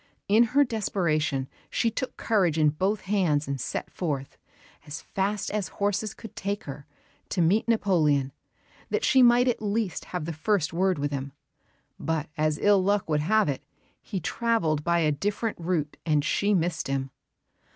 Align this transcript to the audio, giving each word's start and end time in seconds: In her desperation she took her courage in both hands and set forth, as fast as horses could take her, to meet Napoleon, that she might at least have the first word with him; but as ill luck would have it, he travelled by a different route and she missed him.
In 0.27 0.45
her 0.57 0.63
desperation 0.63 1.47
she 1.69 1.91
took 1.91 2.19
her 2.19 2.25
courage 2.25 2.57
in 2.57 2.69
both 2.69 3.01
hands 3.01 3.47
and 3.47 3.61
set 3.61 3.91
forth, 3.91 4.35
as 4.87 4.99
fast 5.03 5.51
as 5.51 5.67
horses 5.77 6.15
could 6.15 6.35
take 6.35 6.63
her, 6.63 6.87
to 7.29 7.39
meet 7.39 7.67
Napoleon, 7.67 8.31
that 8.89 9.05
she 9.05 9.21
might 9.21 9.47
at 9.47 9.61
least 9.61 10.05
have 10.05 10.25
the 10.25 10.33
first 10.33 10.73
word 10.73 10.97
with 10.97 11.11
him; 11.11 11.33
but 11.99 12.29
as 12.35 12.57
ill 12.57 12.83
luck 12.83 13.07
would 13.07 13.21
have 13.21 13.47
it, 13.47 13.61
he 14.01 14.19
travelled 14.19 14.83
by 14.83 15.01
a 15.01 15.11
different 15.11 15.59
route 15.59 15.97
and 16.03 16.25
she 16.25 16.55
missed 16.55 16.87
him. 16.87 17.11